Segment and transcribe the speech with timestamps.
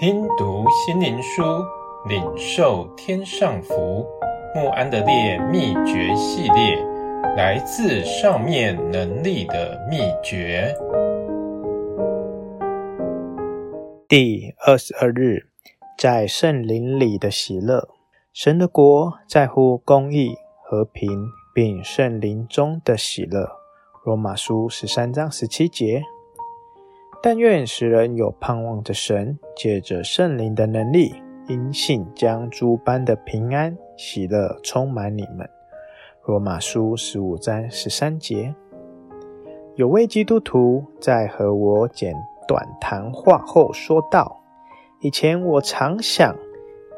[0.00, 1.42] 听读心灵书，
[2.08, 4.06] 领受天上福。
[4.54, 6.76] 穆安德烈秘诀系列，
[7.36, 10.72] 来自上面能力的秘诀。
[14.06, 15.48] 第二十二日，
[15.98, 17.88] 在圣灵里的喜乐。
[18.32, 23.48] 神的国在乎公义、和平，并圣灵中的喜乐。
[24.04, 26.04] 罗马书十三章十七节。
[27.30, 31.14] 但愿使人有盼望的神，借着圣灵的能力，
[31.46, 35.46] 因信将诸般的平安、喜乐充满你们。
[36.24, 38.54] 罗马书十五章十三节。
[39.74, 42.14] 有位基督徒在和我简
[42.46, 44.40] 短谈话后说道
[45.02, 46.34] ：“以前我常想，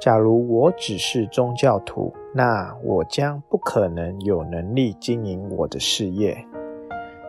[0.01, 6.39] 假如我只是宗教徒，那我将不可能有能力经营我的事业。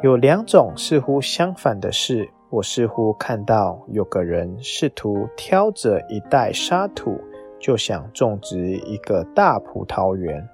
[0.03, 7.17] 有两种似乎相反的事。”我似乎看到有个人试图挑着一袋沙土，
[7.57, 10.45] 就想种植一个大葡萄园。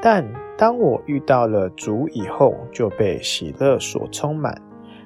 [0.00, 0.26] 但
[0.56, 4.58] 当我遇到了主以后，就被喜乐所充满。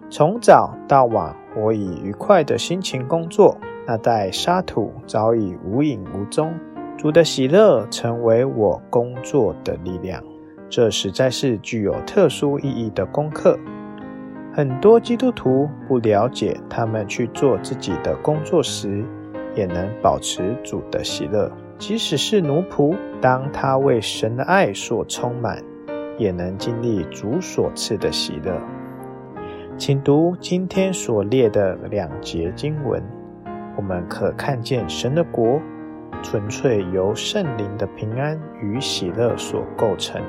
[0.08, 6.55] 从早到晚，我以愉快的心情工作，那袋沙土早已无影无踪。
[6.97, 10.23] 主的喜乐成为我工作的力量，
[10.69, 13.58] 这实在是具有特殊意义的功课。
[14.52, 19.04] 很多基督徒不了解，他们去做自己的工作时，
[19.54, 21.50] 也能保持主的喜乐。
[21.78, 25.62] 即使是奴仆，当他为神的爱所充满，
[26.18, 28.52] 也能经历主所赐的喜乐。
[29.78, 33.00] 请读今天所列的两节经文，
[33.76, 35.60] 我们可看见神的国
[36.22, 40.20] 纯粹由圣灵的平安与喜乐所构成。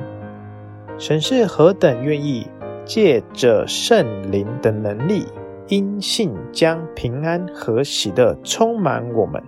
[0.99, 2.47] 神是何等愿意
[2.86, 5.26] 借着圣灵的能力，
[5.67, 9.42] 因信将平安和喜乐充满我们。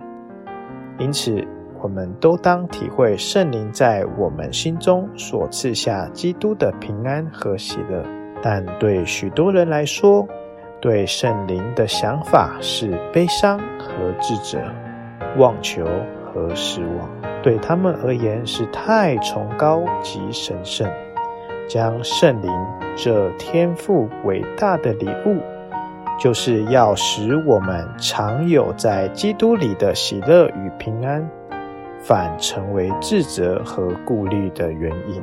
[0.98, 1.46] 因此，
[1.82, 8.02] 我们都当体会圣灵在我们心中所赐下基督的平安和喜乐。
[8.42, 10.26] 但对许多人来说，
[10.80, 13.88] 对圣灵的想法是悲伤和
[14.20, 14.58] 自责、
[15.38, 15.84] 妄求
[16.24, 17.08] 和失望。
[17.42, 20.88] 对他们而言，是太崇高及神圣。
[21.66, 22.50] 将圣灵
[22.96, 25.38] 这天赋伟大的礼物，
[26.18, 31.28] 就是要使我们常有在基督里的喜乐与平安，
[31.98, 35.20] 反成为自责和顾虑的原因，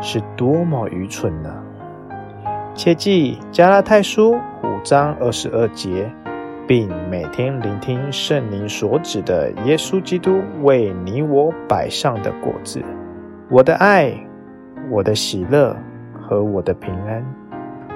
[0.00, 1.62] 是多么愚蠢呢？
[2.74, 6.10] 切记加拉太书五章二十二节，
[6.66, 12.82] 并每天聆听圣灵所指的耶稣基督为你我摆上的果子，
[13.48, 14.12] 我的爱。
[14.90, 15.76] 我的喜乐
[16.32, 17.22] 和我的平安，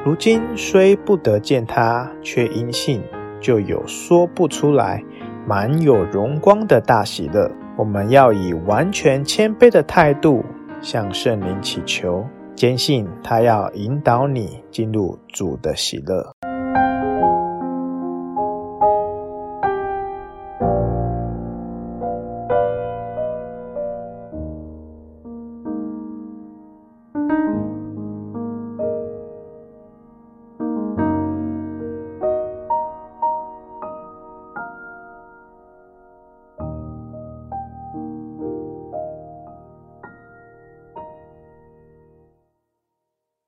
[0.05, 3.03] 如今虽不得见他，却因信
[3.41, 5.03] 就有说不出来、
[5.47, 7.51] 满有荣光的大喜乐。
[7.79, 10.45] 我们要以完全谦卑的态度
[10.83, 16.46] 向圣灵祈求，坚信他要引导你进入主的喜乐。